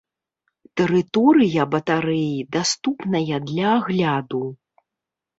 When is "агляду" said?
3.79-4.41